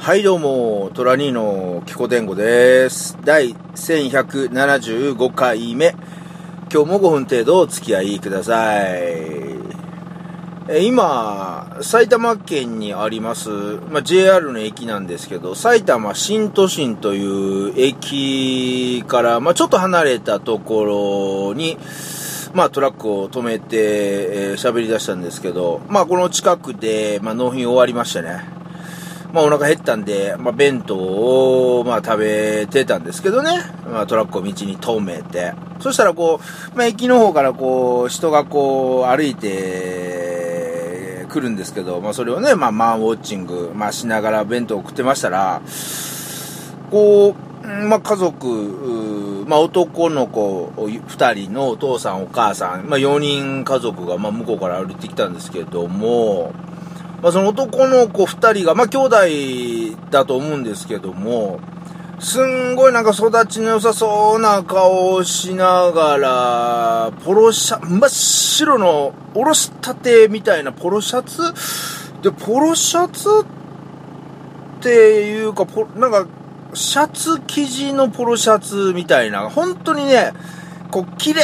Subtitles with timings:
[0.00, 3.18] はいどうも、トラニーのキコテンゴです。
[3.22, 5.94] 第1175回目。
[6.72, 9.00] 今日も5分程度お付き合いください。
[10.70, 13.50] え今、埼玉県にあります、
[13.90, 21.76] ま、JR の駅なんですけど、埼玉新都心という駅から、ま、ちょっと離れたところに、
[22.54, 28.59] まあトラックを止めて、えー喋り出したんですけど、まあこの近くで、まあ納品終わりましてね。
[29.32, 33.50] まあお腹減ったんで、まあ弁当を、まあ食べてたんですけどね。
[33.90, 35.52] まあトラックを道に止めて。
[35.80, 36.40] そしたらこ
[36.74, 45.62] う、まあ駅の方からこう、人がこう、歩いて、来るんですけど、まあそれをね、まあマンウォッチング、まあしながら弁当を食ってましたら、
[46.90, 56.52] こう、まあ、家族、まあ、男の子2人のお父さんお母さん、まあ、4人家族が、まあ、向こうから歩いてきたんですけども、
[57.22, 61.60] まあ、その男の子2人が、まあ、兄弟だと思うんですけども、
[62.18, 71.40] すんごいなんか育ちの良さそうな顔をしながら、ポロシャ、真っ白のおろしたてみたいなポロシャツ？
[72.22, 73.26] で、ポロシャツ
[74.78, 76.26] っていうか、ポなんか、
[76.74, 80.32] シャツ生地のポロシャツみたいな、本当にね、
[80.90, 81.42] こう、綺麗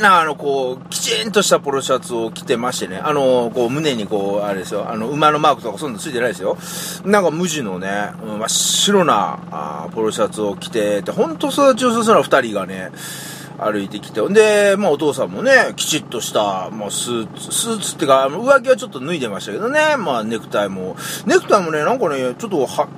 [0.00, 6.56] な、あの、こう、きちんとしたポロシャツを着てましてね、あの、こう、胸にこう、あれですよ、あの、馬のマークとかそんなのついてないですよ。
[7.04, 7.88] なんか無地のね、
[8.22, 12.90] 真っ白な、あポロシャツを着てて、本当育ちよさそうな二人がね、
[13.58, 14.20] 歩いてきて。
[14.28, 22.88] で、まあお父さんもね、きちっとした、まあスーツ、スーツってか、上着はちょっと脱いでましたけどね、まあネクタイも、ネクタイもね、なんかね、ちょっとは、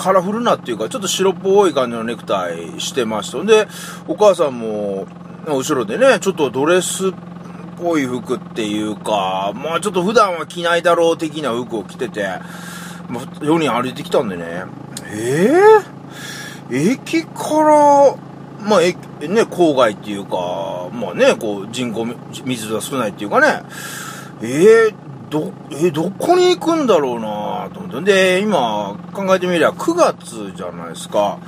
[0.00, 3.44] カラフルなっていうか、ちょっと白っぽい感じのネクタイしてました。
[3.44, 3.68] で、
[4.08, 5.06] お母さんも、
[5.46, 7.12] 後ろでね、ちょっとドレスっ
[7.78, 12.22] ぽい服っていうか、まあちょっと普段は着ないだろう的な服を着てて、
[13.10, 14.64] まあ、4人歩いてきたんでね、
[15.12, 18.16] えー、駅から、
[18.66, 18.92] まあ、え、
[19.28, 22.06] ね、郊外っていうか、まあね、こう、人口、
[22.46, 23.64] 密度が少ないっていうかね、
[24.40, 28.12] えー、ど、えどこに行くんだろうなと思って。
[28.12, 31.38] で、今、考えてみれば9月じゃないですか。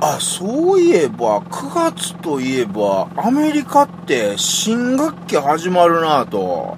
[0.00, 6.76] あ、そういえば、9月といえば、アメリカって新学期始まるなと。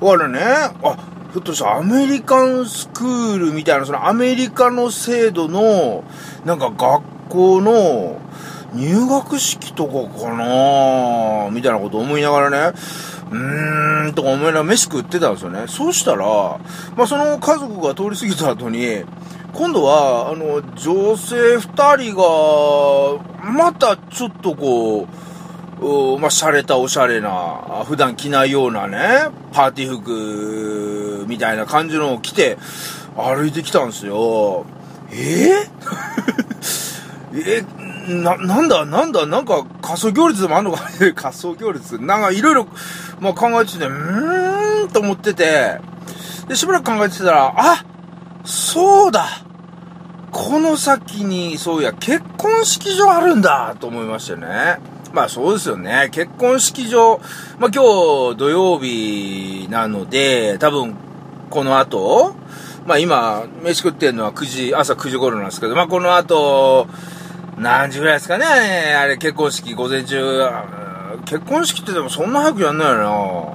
[0.00, 0.96] だからね、あ、
[1.32, 6.04] ひょっとしたらアメリカンスクールみたいな、そのアメリカの制度の、
[6.44, 8.20] なんか学校の
[8.74, 12.78] 入学式とかかなみたいなこと思いながらね、
[13.30, 15.66] うーん、とか思いながら飯食ってたんですよね。
[15.68, 16.26] そうしたら、
[16.96, 19.04] まあその家族が通り過ぎた後に、
[19.54, 25.06] 今度は、あの、女性二人が、またちょっとこう、
[25.80, 32.58] うまあ、洒落たおしゃれな、普段着ないようなね、パーティー服みたいな感じのを着て、
[33.16, 34.66] 歩いてきたんですよ。
[35.12, 37.64] えー、え、
[38.06, 40.88] な、なんだ、なんだ、なんか仮想行列でもあんのか？
[41.00, 41.98] ね 仮想行列。
[41.98, 42.66] なんかいろいろ、
[43.20, 45.78] まあ、考えてて、うーんと思ってて、
[46.48, 47.84] で、しばらく考えてたら、あ
[48.44, 49.26] そうだ。
[50.30, 54.78] この先に、そういや、結婚式場あるんだと思いましたよね。
[55.12, 56.08] まあそうですよね。
[56.10, 57.20] 結婚式場、
[57.58, 57.82] まあ今
[58.32, 60.96] 日土曜日なので、多分
[61.50, 62.34] この後、
[62.84, 66.88] まあ今、飯食ってるのは9時、朝9時頃なんですけど、まあこの後、
[67.58, 70.18] 何時ぐらいですかね、あれ結婚式午前中、
[71.24, 72.98] 結婚式ってでもそんな早くやんないよ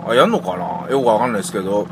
[0.05, 0.11] な。
[0.11, 0.89] あ、やんのかな？
[0.89, 1.87] よくわかんないですけど。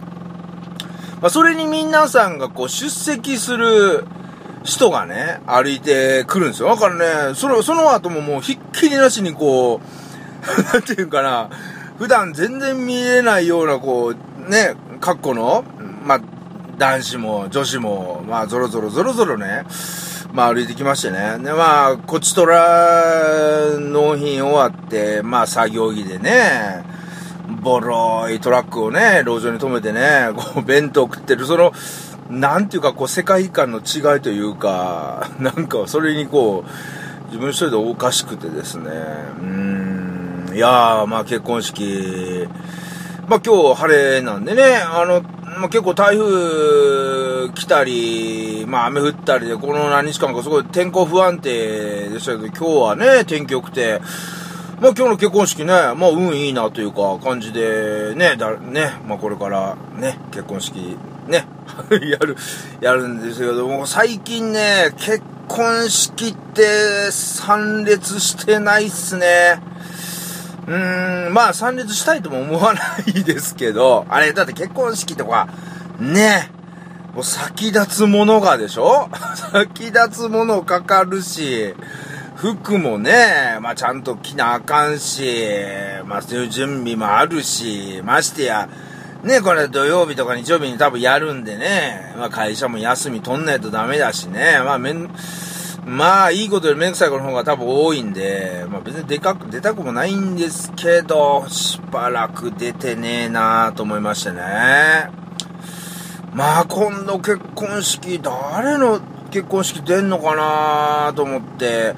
[1.22, 4.06] まあそれに皆さんがこう出席する、
[4.68, 6.68] 人がね、歩いてくるんですよ。
[6.68, 11.50] だからね、その、その後ももうひっきりなしにこう、 なんていうかな、
[11.97, 15.63] 普段全然見えないようなこう、ね、格好の、
[16.03, 16.22] まあ、
[16.78, 19.63] 男子も女子も、まあ、ぞろぞろぞろぞろね、
[20.34, 21.38] まあ、歩いてきましてね。
[21.40, 26.84] で、まあ、こちとら、納品終わって、まあ、作業着でね、
[27.62, 31.72] ボロいトラックをね、路上に止めてね、こう、弁当食ってる、その、
[32.30, 36.69] なんていうか、こう、世界観の違いというか、なんか、それにこう、
[37.28, 38.90] 自分一人でおかしくてですね、
[39.42, 42.48] うん、いやー、まあ結婚式、
[43.28, 45.22] まあ今日晴れなんでね、あの、
[45.60, 47.17] まあ結構台風
[47.50, 54.02] 来たり、まあ雨降ったりで、この何日間かすごい天候不安定でしたけど、今日はね、天気良くて、
[54.80, 60.98] まあ今日の結婚式ね、まあ運いいなというか感じで、ね、だ、ね、まあこれからね、結婚式、
[61.28, 61.48] ね、
[61.90, 62.36] やる、
[62.80, 69.62] やるんですけども、最近ね、結婚式って参列してないっすね。
[70.68, 75.48] うーん、まあ参列したいとも思わないですけど、あれ、だって結婚式とか、
[76.00, 76.52] ね、
[77.18, 79.10] もう先立つものがでしょ？
[79.52, 81.74] 先立つものかかるし、
[82.36, 85.25] 服もね、まあちゃんと着なあかんし、
[86.06, 88.69] まあそういう準備もあるし、ましてや、
[89.24, 95.10] ね、これ土曜日とか日曜日に多分やるんでね、まあ会社も休み取んないとダメだしね、まあめん、
[95.88, 105.25] まあいいことよりめんくさいことの方が多分多いんで、まあ別に出かく、出たくもないんですけど、しばらく出てねえなあと思いましてね。
[106.38, 109.00] まあ今度結婚式、誰の
[109.31, 111.95] 結婚式出んのかなと思って、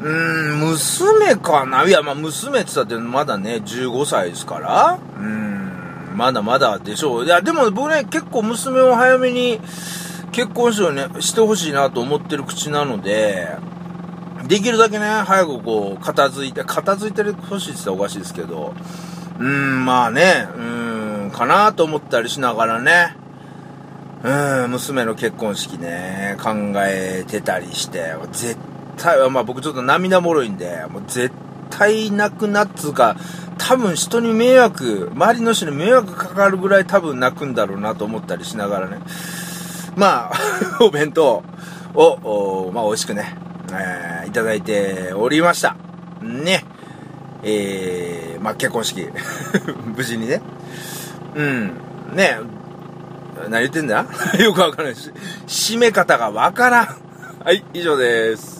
[0.00, 1.84] うん、娘かな？
[1.84, 7.26] いや、まあ娘って言ったってまだね、15歳ですから、うん、まだまだでしょう。
[7.26, 9.60] いや、でも僕ね、結構娘を早めに
[10.32, 13.54] 結婚式をね、してほしいなと思ってる口なので、
[14.46, 18.72] できるだけね、早くこう、片付いて、片付いてほしいって言ったらおかしいですけど、
[19.38, 20.60] うん、まあね、う
[21.26, 23.14] ん、かなと思ったりしながらね、
[24.22, 28.56] うん、娘の結婚式ね、考えてたりして、絶
[28.96, 31.32] 対、まあ僕ちょっと涙もろいんで、もう絶
[31.70, 33.16] 対泣くなっつうか、
[33.58, 38.98] 多分人に迷惑、周りの人に迷惑かかるぐらい多分泣くんだろうなと思ったりしながらね。
[39.96, 40.32] まあ、
[40.82, 41.44] お弁当
[41.94, 43.36] を、まあ美味しくね、
[43.72, 45.76] えー、いただいておりました。
[46.22, 46.64] ね。
[47.44, 49.06] えー、まあ結婚式、
[49.96, 50.40] 無事にね。
[51.34, 51.72] うん。
[52.14, 52.38] ね、
[53.48, 54.06] 何言ってんだ？
[54.38, 55.10] よくわからないし、
[55.46, 56.86] 締め方がわからん。
[57.44, 58.57] はい、以上です。